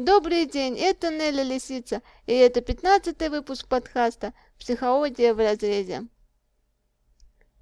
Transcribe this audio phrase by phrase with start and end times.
[0.00, 6.06] Добрый день, это Нелли Лисица, и это пятнадцатый выпуск подкаста «Психология в разрезе».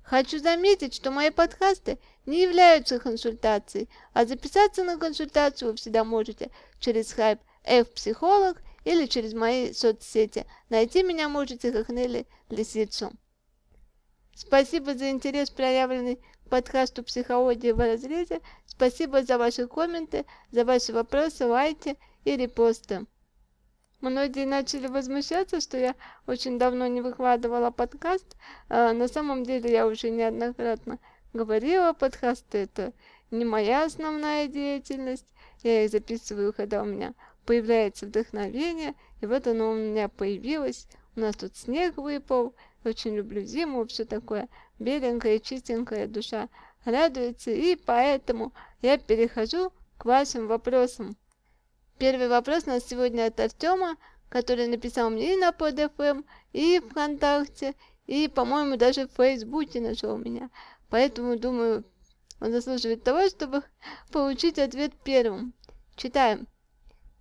[0.04, 6.52] Хочу заметить, что мои подкасты не являются консультацией, а записаться на консультацию вы всегда можете
[6.78, 10.46] через хайп F-психолог или через мои соцсети.
[10.68, 13.10] Найти меня можете как Нелли Лисицу.
[14.36, 18.42] Спасибо за интерес, проявленный подкасту «Психология в разрезе».
[18.64, 21.96] Спасибо за ваши комменты, за ваши вопросы, лайки
[22.28, 23.06] и репосты.
[24.00, 25.94] Многие начали возмущаться, что я
[26.26, 28.36] очень давно не выкладывала подкаст.
[28.68, 30.98] А на самом деле я уже неоднократно
[31.32, 32.92] говорила, подкасты это
[33.30, 35.26] не моя основная деятельность.
[35.62, 37.14] Я их записываю, когда у меня
[37.46, 40.86] появляется вдохновение, и вот оно у меня появилось.
[41.16, 46.48] У нас тут снег выпал, очень люблю зиму, все такое беленькое, чистенькое, душа
[46.84, 51.16] радуется, и поэтому я перехожу к вашим вопросам.
[51.98, 53.96] Первый вопрос у нас сегодня от Артема,
[54.28, 57.74] который написал мне и на PodFM, и ВКонтакте,
[58.06, 60.48] и, по-моему, даже в Фейсбуке нашел меня.
[60.90, 61.84] Поэтому, думаю,
[62.40, 63.64] он заслуживает того, чтобы
[64.12, 65.54] получить ответ первым.
[65.96, 66.46] Читаем.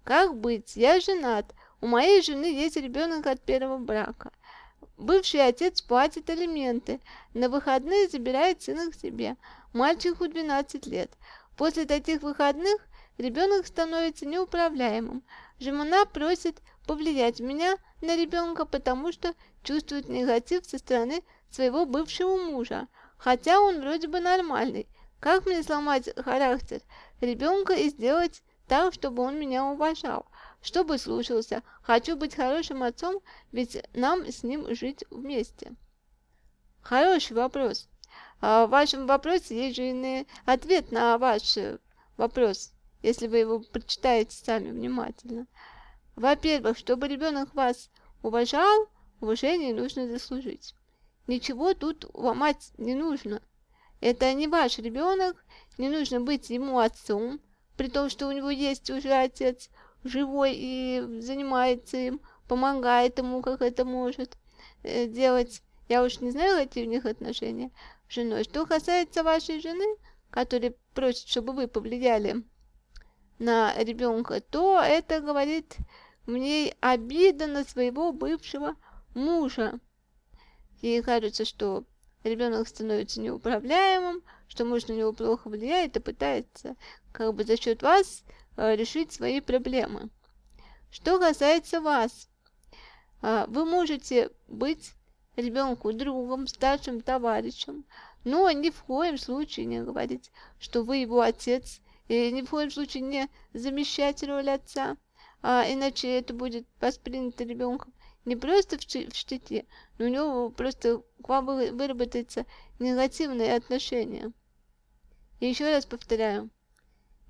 [0.03, 0.75] Как быть?
[0.75, 1.55] Я женат.
[1.81, 4.31] У моей жены есть ребенок от первого брака.
[4.95, 6.99] Бывший отец платит алименты.
[7.33, 9.37] На выходные забирает сына к себе.
[9.73, 11.11] Мальчику 12 лет.
[11.57, 12.86] После таких выходных
[13.17, 15.23] ребенок становится неуправляемым.
[15.59, 22.87] Жена просит повлиять меня на ребенка, потому что чувствует негатив со стороны своего бывшего мужа,
[23.17, 24.87] хотя он вроде бы нормальный.
[25.19, 26.81] Как мне сломать характер
[27.21, 30.27] ребенка и сделать так, чтобы он меня уважал,
[30.61, 31.63] чтобы слушался?
[31.81, 33.21] Хочу быть хорошим отцом,
[33.51, 35.73] ведь нам с ним жить вместе.
[36.81, 37.89] Хороший вопрос.
[38.39, 41.57] А в вашем вопросе есть же ответ на ваш
[42.15, 42.76] вопрос
[43.07, 45.47] если вы его прочитаете сами внимательно.
[46.15, 47.89] Во-первых, чтобы ребенок вас
[48.21, 48.89] уважал,
[49.21, 50.75] уважение нужно заслужить.
[51.25, 53.41] Ничего тут ломать не нужно.
[54.01, 55.45] Это не ваш ребенок,
[55.77, 57.39] не нужно быть ему отцом,
[57.77, 59.69] при том, что у него есть уже отец
[60.03, 64.37] живой и занимается им, помогает ему, как это может
[64.83, 65.61] э, делать.
[65.87, 67.71] Я уж не знаю, какие у них отношения
[68.09, 68.43] с женой.
[68.43, 69.85] Что касается вашей жены,
[70.29, 72.43] которая просит, чтобы вы повлияли
[73.39, 75.77] на ребенка, то это говорит
[76.25, 78.75] мне обида на своего бывшего
[79.15, 79.79] мужа.
[80.81, 81.83] Ей кажется, что
[82.23, 86.75] ребенок становится неуправляемым, что муж на него плохо влияет и пытается
[87.11, 88.23] как бы за счет вас
[88.57, 90.09] э, решить свои проблемы.
[90.91, 92.29] Что касается вас,
[93.21, 94.93] э, вы можете быть
[95.35, 97.85] ребенку другом, старшим товарищем,
[98.23, 102.71] но ни в коем случае не говорить, что вы его отец и ни в коем
[102.71, 104.97] случае не замещать роль отца,
[105.41, 107.93] а иначе это будет воспринято ребенком
[108.27, 109.65] не просто в, в штате,
[109.97, 112.45] но у него просто к вам выработается
[112.77, 114.33] негативное отношение.
[115.39, 116.49] И еще раз повторяю,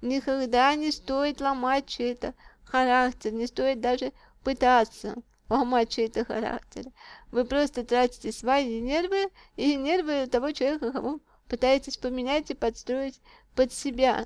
[0.01, 2.33] никогда не стоит ломать чей-то
[2.63, 4.11] характер, не стоит даже
[4.43, 5.15] пытаться
[5.49, 6.85] ломать чей-то характер.
[7.31, 13.21] Вы просто тратите свои нервы и нервы того человека, кого пытаетесь поменять и подстроить
[13.55, 14.25] под себя.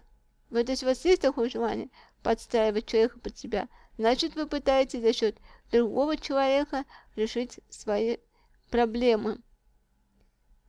[0.51, 1.89] Вот если у вас есть такое желание
[2.21, 5.37] подстраивать человека под себя, значит вы пытаетесь за счет
[5.71, 6.85] другого человека
[7.15, 8.17] решить свои
[8.69, 9.41] проблемы.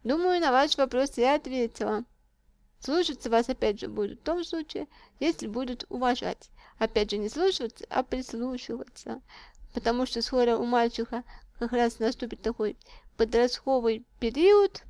[0.04, 2.04] Думаю, на ваш вопрос я ответила.
[2.80, 4.88] Слушаться вас опять же будут в том случае,
[5.20, 6.50] если будут уважать.
[6.78, 9.20] Опять же, не слушаться, а прислушиваться.
[9.74, 11.22] Потому что скоро у мальчика
[11.58, 12.76] как раз наступит такой
[13.16, 14.82] подростковый период,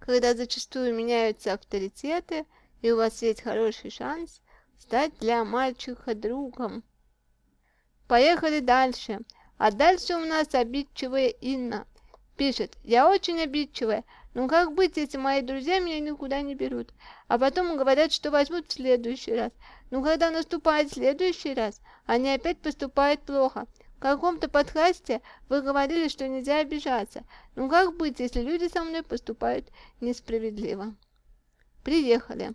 [0.00, 2.46] когда зачастую меняются авторитеты,
[2.82, 4.40] и у вас есть хороший шанс
[4.78, 6.82] стать для мальчика другом.
[8.08, 9.20] Поехали дальше.
[9.58, 11.86] А дальше у нас обидчивая Инна.
[12.36, 16.94] Пишет, я очень обидчивая, но как быть, если мои друзья меня никуда не берут?
[17.28, 19.52] А потом говорят, что возьмут в следующий раз.
[19.90, 23.66] Но когда наступает следующий раз, они опять поступают плохо.
[23.98, 27.24] В каком-то подкасте вы говорили, что нельзя обижаться.
[27.54, 29.68] Ну как быть, если люди со мной поступают
[30.00, 30.94] несправедливо?
[31.84, 32.54] Приехали.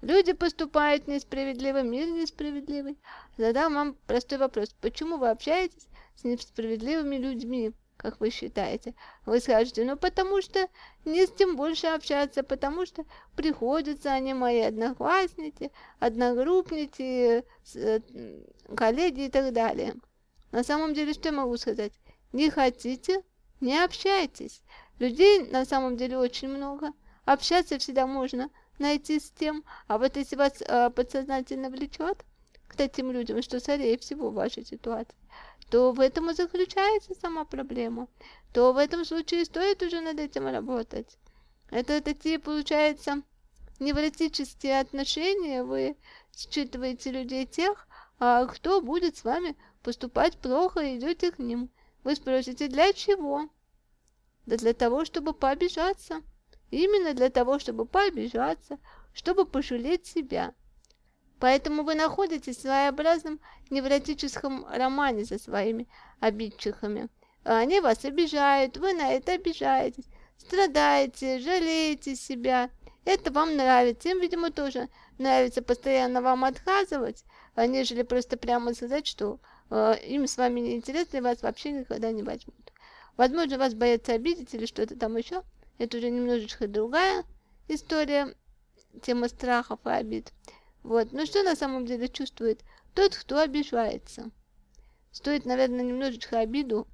[0.00, 2.98] Люди поступают несправедливо, мир несправедливый.
[3.36, 4.74] Задам вам простой вопрос.
[4.80, 8.94] Почему вы общаетесь с несправедливыми людьми, как вы считаете?
[9.26, 10.68] Вы скажете, ну потому что
[11.04, 13.04] не с тем больше общаться, потому что
[13.34, 18.00] приходятся они мои одноклассники, одногруппники, э,
[18.76, 19.94] коллеги и так далее.
[20.52, 21.92] На самом деле, что я могу сказать?
[22.32, 23.22] Не хотите,
[23.60, 24.62] не общайтесь.
[25.00, 26.92] Людей на самом деле очень много.
[27.24, 28.48] Общаться всегда можно,
[28.78, 32.24] найти с тем, а вот если вас э, подсознательно влечет
[32.66, 35.16] к таким людям, что скорее всего в вашей ситуации,
[35.70, 38.08] то в этом и заключается сама проблема,
[38.52, 41.18] то в этом случае стоит уже над этим работать.
[41.70, 43.22] Это такие, получается,
[43.78, 45.96] невротические отношения, вы
[46.34, 47.86] считываете людей тех,
[48.18, 51.70] а кто будет с вами поступать плохо, и идете к ним.
[52.04, 53.48] Вы спросите, для чего?
[54.46, 56.22] Да для того, чтобы пообижаться.
[56.70, 58.78] Именно для того, чтобы пообижаться,
[59.14, 60.54] чтобы пожалеть себя.
[61.40, 65.86] Поэтому вы находитесь в своеобразном невротическом романе со своими
[66.20, 67.08] обидчиками.
[67.44, 70.04] Они вас обижают, вы на это обижаетесь,
[70.36, 72.70] страдаете, жалеете себя.
[73.04, 74.88] Это вам нравится, им, видимо, тоже
[75.18, 77.24] нравится постоянно вам отказывать,
[77.54, 79.40] а нежели просто прямо сказать, что
[79.70, 82.72] э, им с вами не интересно и вас вообще никогда не возьмут.
[83.16, 85.42] Возможно, вас боятся обидеть или что-то там еще.
[85.78, 87.24] Это уже немножечко другая
[87.68, 88.34] история,
[89.02, 90.32] тема страхов и обид.
[90.82, 91.12] Вот.
[91.12, 92.62] Но что на самом деле чувствует
[92.94, 94.30] тот, кто обижается?
[95.12, 96.86] Стоит, наверное, немножечко обиду,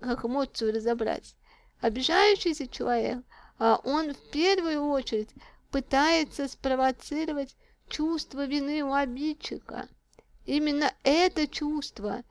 [0.00, 1.36] как эмоцию разобрать.
[1.80, 3.22] Обижающийся человек,
[3.58, 5.30] а он в первую очередь
[5.70, 7.56] пытается спровоцировать
[7.88, 9.88] чувство вины у обидчика.
[10.46, 12.22] Именно это чувство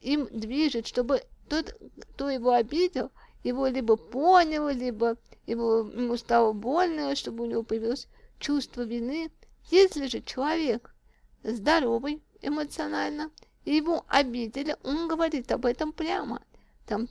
[0.00, 1.76] им движет, чтобы тот,
[2.14, 3.10] кто его обидел,
[3.44, 5.16] его либо понял, либо
[5.46, 8.08] его, ему стало больно, чтобы у него появилось
[8.38, 9.30] чувство вины,
[9.70, 10.94] если же человек
[11.42, 13.30] здоровый эмоционально,
[13.64, 16.42] и его обидели, он говорит об этом прямо.
[16.86, 17.08] Там,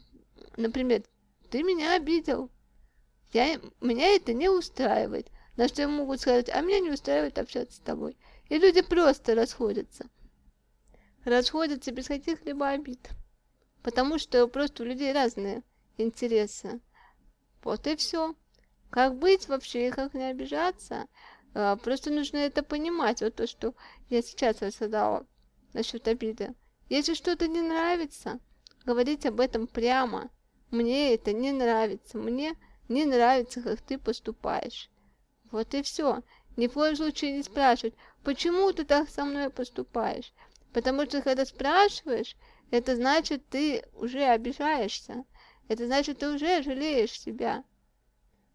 [0.57, 1.04] например,
[1.50, 2.50] ты меня обидел,
[3.33, 5.30] я, меня это не устраивает.
[5.57, 8.18] На что ему могут сказать, а меня не устраивает общаться с тобой.
[8.50, 10.06] И люди просто расходятся.
[11.24, 13.10] Расходятся без каких-либо обид.
[13.84, 15.63] Потому что просто у людей разные
[15.98, 16.81] интересы.
[17.63, 18.36] Вот и все.
[18.90, 21.08] Как быть вообще как не обижаться?
[21.54, 23.74] А, просто нужно это понимать, вот то, что
[24.10, 25.25] я сейчас рассказала
[25.74, 26.54] насчет обиды.
[26.90, 28.40] Если что-то не нравится,
[28.86, 30.30] говорить об этом прямо.
[30.72, 32.56] Мне это не нравится, мне
[32.90, 34.90] не нравится, как ты поступаешь.
[35.52, 36.24] Вот и все.
[36.58, 37.94] Ни в коем случае не спрашивать,
[38.24, 40.34] почему ты так со мной поступаешь.
[40.74, 42.36] Потому что когда спрашиваешь,
[42.72, 45.25] это значит, ты уже обижаешься.
[45.72, 47.64] Это значит, ты уже жалеешь себя.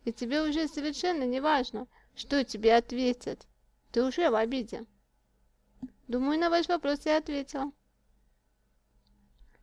[0.04, 3.46] И тебе уже совершенно не важно, что тебе ответят?
[3.90, 4.84] Ты уже в обиде.
[6.08, 7.72] Думаю, на ваш вопрос я ответила.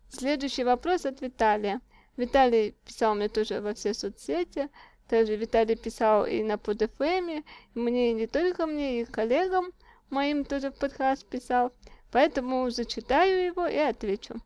[0.09, 1.79] Следующий вопрос от Виталия.
[2.17, 4.67] Виталий писал мне тоже во все соцсети.
[5.07, 7.45] Также Виталий писал и на PodFM.
[7.75, 9.71] Мне и не только мне, и коллегам
[10.09, 11.71] моим тоже в подкаст писал.
[12.11, 14.41] Поэтому зачитаю его и отвечу.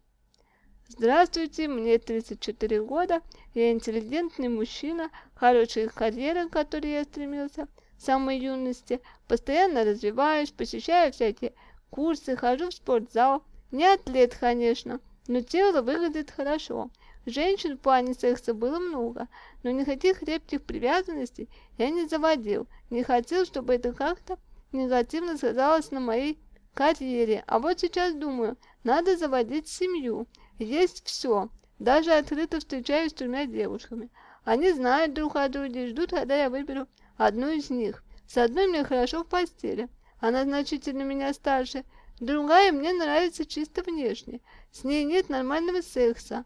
[0.89, 3.21] Здравствуйте, мне 34 года,
[3.53, 7.67] я интеллигентный мужчина, хорошая карьера, к которой я стремился
[7.97, 11.51] самой юности, постоянно развиваюсь, посещаю всякие
[11.89, 13.43] курсы, хожу в спортзал.
[13.71, 16.89] Не атлет, конечно, но тело выглядит хорошо.
[17.25, 19.27] Женщин в плане секса было много,
[19.63, 24.39] но никаких крепких привязанностей я не заводил, не хотел, чтобы это как-то
[24.71, 26.39] негативно сказалось на моей
[26.73, 27.43] карьере.
[27.45, 28.55] А вот сейчас думаю,
[28.85, 30.27] надо заводить семью.
[30.59, 31.50] Есть все.
[31.80, 34.09] Даже открыто встречаюсь с тремя девушками.
[34.44, 36.88] Они знают друг о друге и ждут, когда я выберу
[37.18, 38.04] одну из них.
[38.27, 39.88] С одной мне хорошо в постели,
[40.19, 41.86] она значительно меня старше,
[42.19, 46.44] другая мне нравится чисто внешне, с ней нет нормального секса,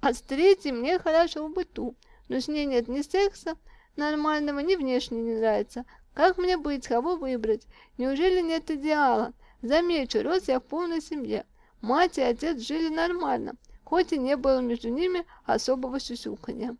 [0.00, 1.96] а с третьей мне хорошо в быту,
[2.28, 3.56] но с ней нет ни секса
[3.96, 5.84] нормального, ни внешне не нравится.
[6.14, 7.66] Как мне быть, кого выбрать?
[7.96, 9.32] Неужели нет идеала?
[9.62, 11.46] Замечу, рос я в полной семье.
[11.82, 16.76] Мать и отец жили нормально, хоть и не было между ними особого сюсюканья.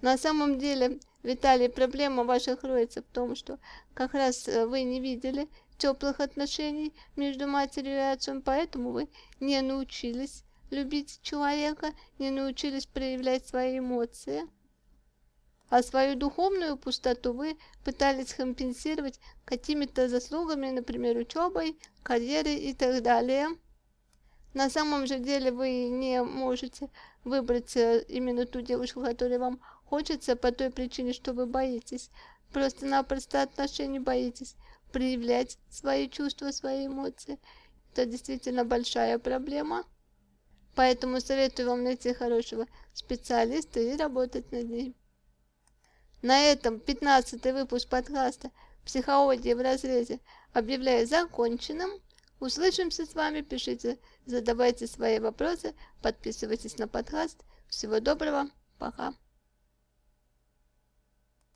[0.00, 3.58] На самом деле, Виталий, проблема ваша кроется в том, что
[3.92, 9.60] как раз э, вы не видели теплых отношений между матерью и отцом, поэтому вы не
[9.60, 14.48] научились любить человека, не научились проявлять свои эмоции.
[15.68, 23.48] А свою духовную пустоту вы пытались компенсировать какими-то заслугами, например, учебой, карьерой и так далее.
[24.54, 26.88] На самом же деле вы не можете
[27.24, 32.10] выбрать э, именно ту девушку, которая вам хочется по той причине, что вы боитесь.
[32.52, 34.54] Просто-напросто отношений боитесь
[34.92, 37.40] проявлять свои чувства, свои эмоции.
[37.92, 39.84] Это действительно большая проблема.
[40.76, 44.94] Поэтому советую вам найти хорошего специалиста и работать над ним.
[46.22, 48.50] На этом 15 выпуск подкаста
[48.84, 50.20] «Психология в разрезе»
[50.52, 51.90] объявляю законченным.
[52.40, 57.44] Услышимся с вами, пишите, задавайте свои вопросы, подписывайтесь на подкаст.
[57.68, 59.14] Всего доброго, пока.